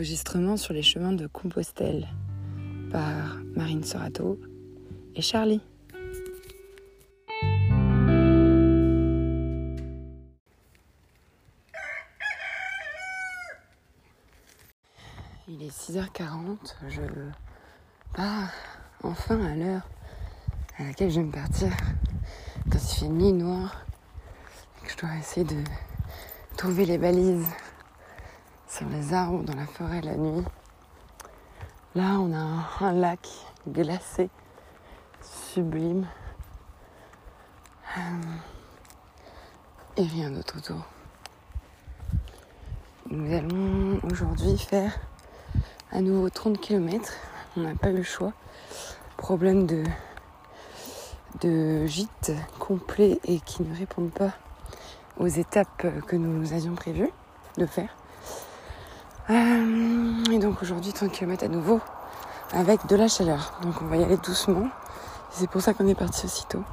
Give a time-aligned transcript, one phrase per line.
[0.00, 2.08] enregistrement sur les chemins de Compostelle
[2.90, 4.40] par Marine Sorato
[5.14, 5.60] et Charlie.
[15.46, 16.56] Il est 6h40,
[16.88, 17.02] je
[18.14, 18.48] pars
[19.02, 19.86] enfin à l'heure
[20.78, 21.68] à laquelle je vais me partir
[22.72, 23.84] quand il fait nuit noire
[24.78, 25.62] et que je dois essayer de
[26.56, 27.50] trouver les balises
[28.70, 30.44] sur les arbres dans la forêt la nuit.
[31.96, 33.28] Là, on a un, lac
[33.68, 34.30] glacé,
[35.20, 36.06] sublime.
[37.98, 38.00] Euh,
[39.96, 40.86] et rien d'autre autour.
[43.10, 44.96] Nous allons aujourd'hui faire
[45.90, 47.12] à nouveau 30 km.
[47.56, 48.32] On n'a pas eu le choix.
[49.16, 49.82] Problème de,
[51.40, 54.32] de gîte complet et qui ne répondent pas
[55.18, 57.10] aux étapes que nous avions prévues
[57.58, 57.99] de faire.
[59.30, 61.80] Euh, et donc aujourd'hui 30 km à nouveau
[62.52, 63.52] avec de la chaleur.
[63.62, 64.68] Donc on va y aller doucement.
[65.30, 66.64] C'est pour ça qu'on est parti aussitôt.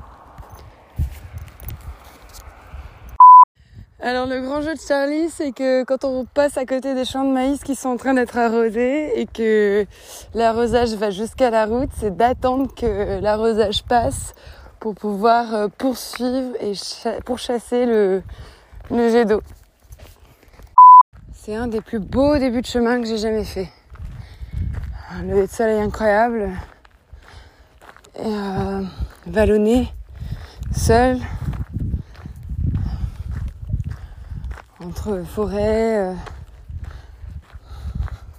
[3.99, 7.25] Alors le grand jeu de Charlie, c'est que quand on passe à côté des champs
[7.25, 9.85] de maïs qui sont en train d'être arrosés et que
[10.33, 14.33] l'arrosage va jusqu'à la route, c'est d'attendre que l'arrosage passe
[14.79, 16.73] pour pouvoir euh, poursuivre et
[17.25, 18.23] pour chasser le,
[18.89, 19.41] le jet d'eau.
[21.47, 23.69] C'est un des plus beaux débuts de chemin que j'ai jamais fait.
[25.11, 26.51] Un lever de soleil incroyable.
[28.19, 28.83] Et euh,
[29.25, 29.87] vallonné,
[30.75, 31.21] seul,
[34.81, 36.13] entre forêt, euh,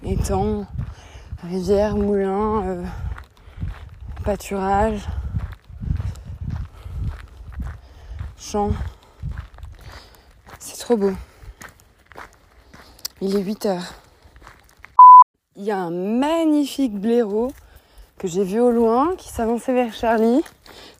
[0.05, 0.67] étangs,
[1.45, 2.84] rivière, moulin, euh,
[4.22, 5.09] pâturage,
[8.37, 8.72] champs.
[10.59, 11.15] C'est trop beau.
[13.21, 13.95] Il est 8 heures.
[15.56, 17.51] Il y a un magnifique blaireau
[18.17, 20.41] que j'ai vu au loin qui s'avançait vers Charlie.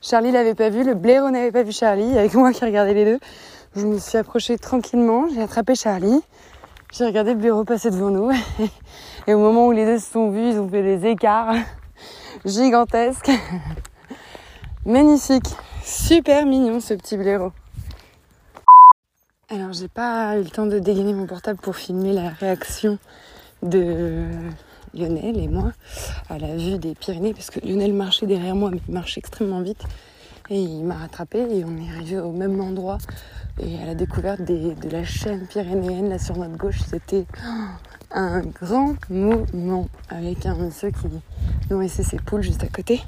[0.01, 3.05] Charlie l'avait pas vu, le blaireau n'avait pas vu Charlie, avec moi qui regardais les
[3.05, 3.19] deux.
[3.77, 6.21] Je me suis approchée tranquillement, j'ai attrapé Charlie.
[6.91, 8.31] J'ai regardé le blaireau passer devant nous.
[9.27, 11.55] Et au moment où les deux se sont vus, ils ont fait des écarts
[12.43, 13.31] gigantesques.
[14.85, 15.55] Magnifique.
[15.85, 17.53] Super mignon ce petit blaireau.
[19.51, 22.99] Alors j'ai pas eu le temps de dégainer mon portable pour filmer la réaction
[23.63, 24.27] de
[24.93, 25.71] Lionel et moi
[26.29, 29.61] à la vue des Pyrénées parce que Lionel marchait derrière moi mais il marchait extrêmement
[29.61, 29.81] vite
[30.51, 32.99] et il m'a rattrapé et on est arrivé au même endroit
[33.59, 37.25] et à la découverte de la chaîne pyrénéenne là sur notre gauche c'était
[38.11, 41.07] un grand moment avec un monsieur qui
[41.71, 43.01] nourrissait ses poules juste à côté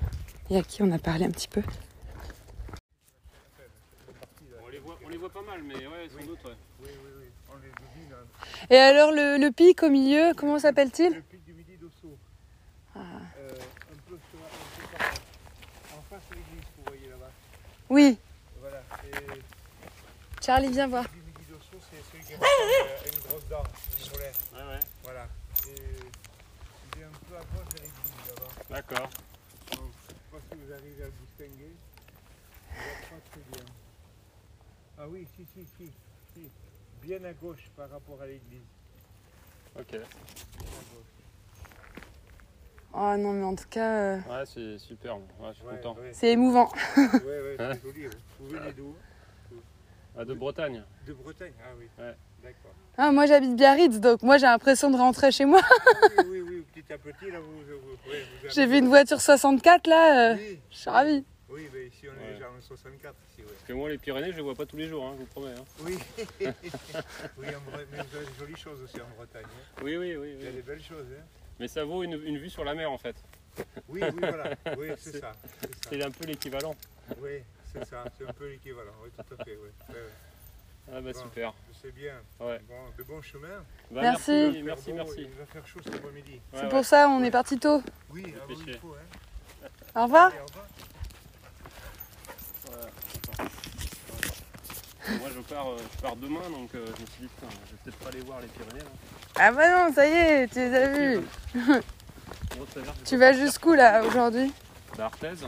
[0.50, 1.62] et à qui on a parlé un petit peu
[5.30, 5.76] pas mal, mais
[6.46, 6.56] ouais.
[6.82, 7.26] Oui, oui, oui.
[7.52, 8.14] On les devine.
[8.14, 8.26] Hein.
[8.70, 11.14] Et alors, le, le, pic au milieu, comment s'appelle-t-il?
[11.14, 12.18] Le pic du Midi d'Osso.
[12.96, 13.00] Ah.
[13.38, 14.48] Euh, un peu sur un
[14.78, 15.08] peu par
[15.98, 17.32] En face de l'église, vous voyez là-bas.
[17.90, 18.18] Oui.
[18.60, 18.82] Voilà.
[19.06, 19.42] Et...
[20.44, 21.04] Charlie, viens voir.
[21.04, 23.64] Le Midi d'Osso, c'est celui qui a une grosse dent,
[24.00, 24.34] une molaire.
[24.54, 24.80] Ouais, ouais.
[25.04, 25.28] Voilà.
[25.68, 25.76] Et
[26.96, 28.52] il est un peu à gauche de l'église là-bas.
[28.70, 29.10] D'accord.
[29.72, 31.74] Donc, je ne sais pas si vous arrivez à le distinguer.
[32.72, 33.66] Il va pas très bien.
[34.98, 35.92] Ah oui, si, si, si,
[37.02, 38.62] Bien à gauche par rapport à l'église.
[39.78, 39.98] Ok.
[42.94, 43.90] Oh non, mais en tout cas.
[43.90, 44.18] Euh...
[44.30, 45.16] Ouais, c'est super.
[45.18, 45.96] Ouais, je suis content.
[46.00, 46.12] Ouais.
[46.14, 46.70] C'est émouvant.
[46.98, 48.06] ouais, ouais, c'est hein joli.
[48.40, 48.96] Vous venez d'où?
[50.18, 50.84] Ah, De Bretagne.
[51.08, 51.88] De Bretagne, ah oui.
[51.98, 52.16] Ouais.
[52.44, 52.72] D'accord.
[52.98, 55.62] Ah, moi j'habite Biarritz, donc moi j'ai l'impression de rentrer chez moi.
[55.64, 57.52] ah, oui, oui, oui, petit à petit, là, vous.
[57.52, 60.60] vous, vous, vous j'ai vu une voiture 64 là, euh, oui.
[60.70, 61.24] je suis ravie.
[61.52, 63.16] Oui, mais ici on est déjà en 64.
[63.30, 65.20] Ici, Parce que moi, les Pyrénées, je les vois pas tous les jours, hein, je
[65.20, 65.52] vous promets.
[65.52, 65.66] Hein.
[65.82, 65.98] Oui,
[67.38, 69.44] oui en mais vous avez des jolies choses aussi en Bretagne.
[69.46, 69.82] Hein.
[69.84, 70.36] Oui, oui, oui.
[70.40, 71.08] Il y a des belles choses.
[71.12, 71.24] Hein.
[71.60, 73.16] Mais ça vaut une, une, vue sur la mer en fait.
[73.90, 74.56] Oui, oui, voilà.
[74.78, 75.34] Oui, c'est ça.
[75.90, 76.76] C'est un peu l'équivalent.
[77.22, 78.06] Oui, c'est ça.
[78.18, 78.94] C'est un peu l'équivalent.
[79.04, 79.58] Oui, tout à fait.
[79.62, 79.70] Oui.
[79.90, 79.96] oui,
[80.88, 81.54] Ah bah bon, super.
[81.82, 82.16] C'est bien.
[82.40, 82.60] Ouais.
[82.68, 83.64] Bon, de bons chemins.
[83.92, 84.32] Bah, merci.
[84.32, 85.16] Merci, merci, merci.
[85.20, 86.34] Il va faire chaud cet après-midi.
[86.54, 87.84] Ouais, c'est pour ça on est parti tôt.
[88.10, 88.96] Oui, ah, oui il faut.
[88.96, 89.68] Hein.
[89.96, 90.28] Au revoir.
[90.28, 90.68] Allez, au revoir.
[95.10, 97.72] Moi je pars, euh, je pars demain donc euh, je me suis dit putain, je
[97.72, 98.92] vais peut-être pas aller voir les Pyrénées là.
[99.40, 101.22] Ah bah non, ça y est, tu les as vus.
[103.06, 104.54] tu vas jusqu'où là aujourd'hui?
[104.98, 105.46] Bah Arthez.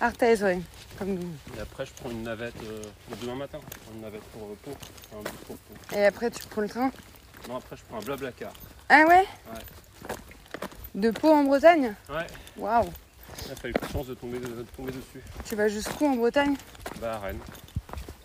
[0.00, 0.62] Arthez, oui.
[0.98, 1.18] Comme...
[1.56, 2.84] Et après je prends une navette euh,
[3.20, 3.58] demain matin.
[3.72, 4.76] Je prends une navette pour Pau.
[5.16, 5.96] Un bus pour Pau.
[5.96, 6.90] Et après tu prends le train?
[7.48, 8.52] Non après je prends un blablacar.
[8.88, 9.24] Ah ouais?
[9.52, 10.14] Ouais.
[10.94, 11.94] De Pau en Bretagne?
[12.08, 12.26] Ouais.
[12.58, 12.90] Waouh.
[13.46, 15.22] Il a fallu de chance de tomber, de, de tomber dessus.
[15.44, 16.56] Tu vas jusqu'où en Bretagne?
[17.00, 17.38] Bah à Rennes.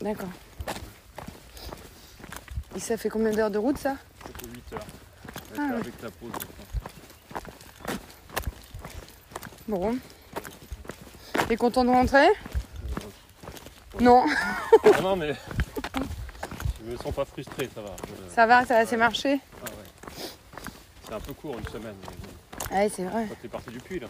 [0.02, 0.30] D'accord.
[2.76, 3.96] Et ça fait combien d'heures de route ça?
[4.24, 4.80] Ça fait 8 heures.
[4.80, 5.80] avec, Ah ouais.
[5.80, 6.32] avec la pause.
[9.68, 9.98] Bon.
[11.48, 12.28] T'es content de rentrer?
[12.28, 14.26] Euh, Non.
[14.94, 15.34] ah non, mais
[16.86, 17.96] je me sens pas frustré, ça va.
[18.34, 19.40] Ça va, ça a assez marché?
[19.62, 20.24] Ah ouais.
[21.08, 21.96] C'est un peu court une semaine.
[22.02, 22.08] mais.
[22.14, 22.35] Ah
[22.72, 23.28] Ouais, c'est vrai.
[23.42, 24.08] T'es parti du puits là.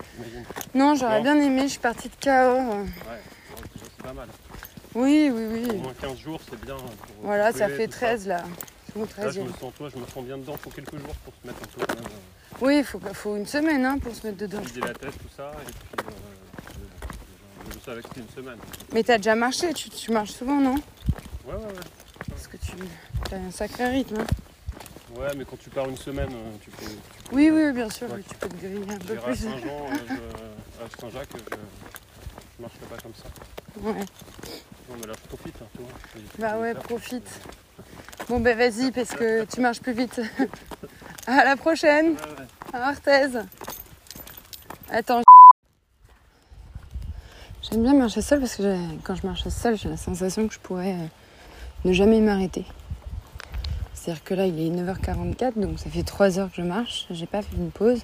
[0.74, 2.58] Non, j'aurais bien aimé, je suis partie de Cahors.
[2.58, 2.86] Ouais,
[3.52, 4.28] bon, c'est pas mal.
[4.94, 5.78] Oui, oui, Au oui.
[5.80, 6.76] moins 15 jours, c'est bien.
[6.78, 6.88] pour
[7.24, 8.44] Voilà, ça fait tout 13 là.
[8.88, 10.56] C'est mon Là, je 13 me sens, toi, je me sens bien dedans.
[10.58, 13.98] Faut quelques jours pour se mettre même, euh, Oui, il faut, faut une semaine hein,
[14.00, 14.62] pour se mettre dedans.
[14.62, 15.52] vider la tête, tout ça.
[15.62, 15.66] Et
[15.98, 16.80] puis, euh,
[17.72, 18.58] je, je savais que c'était une semaine.
[18.94, 20.76] Mais t'as déjà marché, tu, tu marches souvent, non?
[21.46, 22.30] Ouais, ouais, ouais.
[22.30, 22.72] Parce que tu
[23.34, 24.22] as un sacré rythme.
[24.22, 24.26] hein.
[25.18, 26.86] Ouais, mais quand tu pars une semaine, euh, tu peux.
[26.86, 28.22] tu peux- Oui, oui, bien sûr, Ouais.
[28.28, 29.36] tu peux te griller un peu J'irai à plus.
[29.38, 31.56] Saint-Jean, euh, je- à Saint-Jacques, je,
[32.58, 33.30] je marcherai pas comme ça.
[33.80, 34.06] Ouais.
[34.90, 35.56] Non, mais là, je profite.
[35.62, 35.92] Hein, tu vois.
[36.16, 37.30] Je- Bah ouais, profite.
[38.28, 40.20] Bon, ben vas-y, parce que tu marches plus vite.
[41.28, 42.48] à la prochaine, Ouais, ouais.
[42.74, 43.40] à Arthez.
[44.90, 45.22] Attends.
[47.62, 50.60] J'aime bien marcher seule parce que quand je marche seule, j'ai la sensation que je
[50.60, 51.06] pourrais euh,
[51.86, 52.66] ne jamais m'arrêter.
[54.06, 57.08] C'est-à-dire que là, il est 9h44, donc ça fait 3 heures que je marche.
[57.10, 58.02] J'ai pas fait une pause.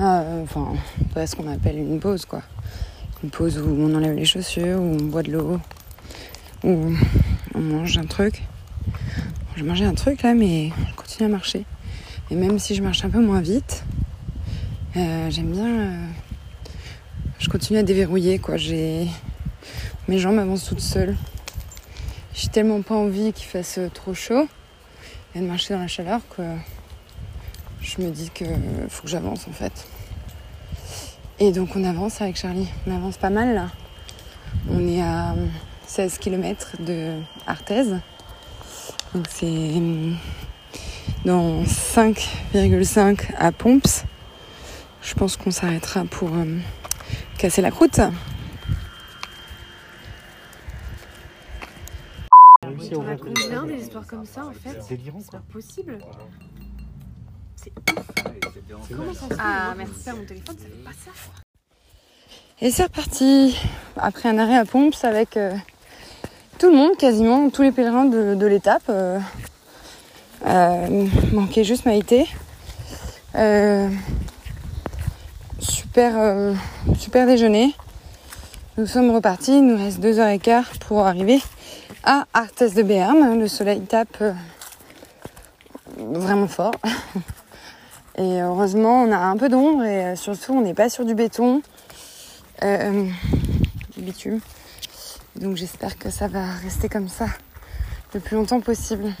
[0.00, 0.72] Ah, euh, Enfin,
[1.14, 2.42] pas ce qu'on appelle une pause, quoi.
[3.22, 5.60] Une pause où on enlève les chaussures, où on boit de l'eau,
[6.64, 6.92] où
[7.54, 8.42] on mange un truc.
[9.54, 11.64] Je mangeais un truc là, mais je continue à marcher.
[12.32, 13.84] Et même si je marche un peu moins vite,
[14.96, 15.68] euh, j'aime bien.
[15.68, 16.06] euh,
[17.38, 18.56] je continue à déverrouiller quoi.
[18.56, 19.06] J'ai
[20.08, 21.16] mes jambes avancent toutes seules.
[22.34, 24.48] J'ai tellement pas envie qu'il fasse trop chaud
[25.36, 26.42] et de marcher dans la chaleur que
[27.82, 28.44] je me dis que
[28.88, 29.86] faut que j'avance en fait.
[31.38, 32.68] Et donc on avance avec Charlie.
[32.86, 33.68] On avance pas mal là.
[34.70, 35.34] On est à
[35.86, 37.84] 16 km de Arthez.
[39.14, 39.74] Donc c'est
[41.26, 44.04] dans 5,5 à Pomps.
[45.02, 46.58] Je pense qu'on s'arrêtera pour euh,
[47.36, 48.00] casser la croûte.
[53.86, 55.38] Histoires comme ça en fait C'est délirant C'est quoi.
[55.40, 55.98] pas possible.
[57.56, 57.72] C'est
[58.88, 59.92] C'est Comment ça se fait Ah, merci.
[60.04, 61.10] perds mon téléphone, ça fait pas ça.
[62.60, 63.56] Et c'est reparti.
[63.96, 65.52] Après un arrêt à Pomps avec euh,
[66.58, 68.82] tout le monde, quasiment tous les pèlerins de, de l'étape.
[68.88, 69.18] Euh,
[70.46, 72.26] euh, manquait juste Maïté.
[73.34, 73.88] Euh,
[75.58, 76.54] super, euh,
[76.98, 77.74] super déjeuner.
[78.78, 79.58] Nous sommes repartis.
[79.58, 81.40] Il nous reste deux heures et quart pour arriver
[82.04, 83.38] à Arthès de Béarn.
[83.38, 84.32] Le soleil tape euh,
[85.98, 86.74] vraiment fort.
[88.18, 91.14] Et heureusement, on a un peu d'ombre et euh, surtout, on n'est pas sur du
[91.14, 91.60] béton
[92.62, 93.06] euh,
[93.94, 94.40] du bitume.
[95.34, 97.26] Donc j'espère que ça va rester comme ça
[98.14, 99.12] le plus longtemps possible.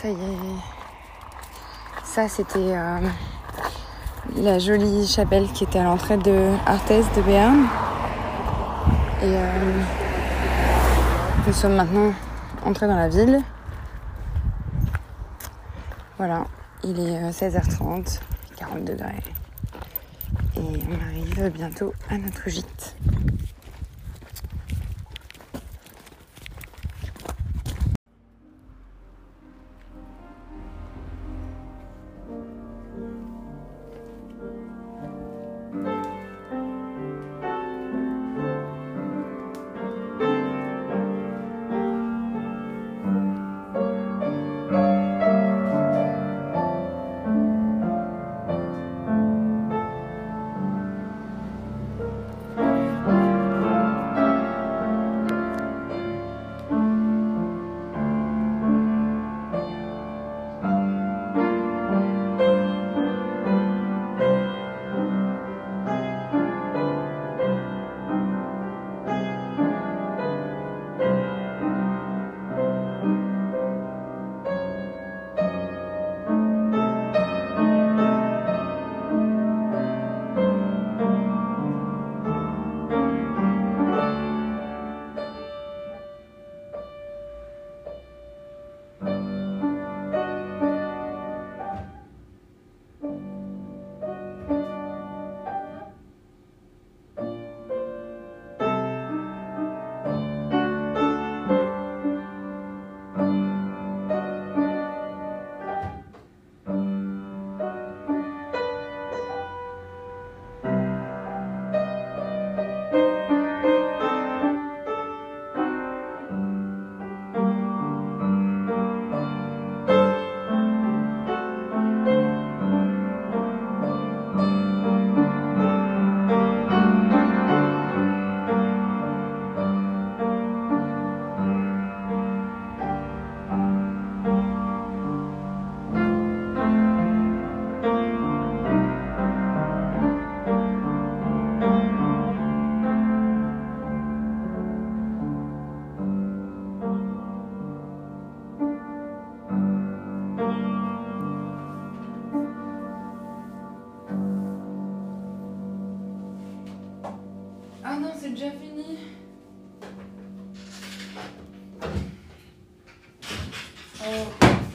[0.00, 0.16] Ça y est,
[2.04, 3.00] Ça, c'était euh,
[4.34, 7.66] la jolie chapelle qui était à l'entrée de Arthès de Béarn.
[9.20, 9.82] Et euh,
[11.46, 12.14] nous sommes maintenant
[12.64, 13.42] entrés dans la ville.
[16.16, 16.46] Voilà,
[16.82, 18.20] il est euh, 16h30,
[18.56, 19.22] 40 degrés.
[20.56, 22.96] Et on arrive bientôt à notre gîte.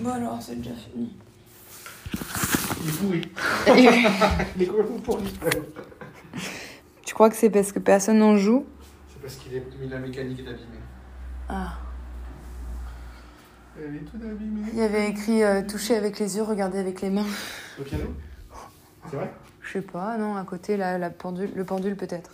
[0.02, 1.16] Bon alors, c'est déjà fini.
[2.82, 3.22] Il est pourri.
[4.56, 5.34] Il est complètement pourri.
[7.04, 8.66] Tu crois que c'est parce que personne n'en joue?
[9.10, 10.80] C'est parce qu'il est la mécanique est abîmée.
[11.50, 11.78] Ah.
[13.78, 14.70] Elle est toute abîmée.
[14.74, 17.26] Il y avait écrit euh, toucher avec les yeux, regarder avec les mains.
[17.80, 18.06] Au piano?
[19.10, 19.34] C'est vrai?
[19.62, 22.32] Je sais pas, non, à côté, la pendule, le pendule peut-être.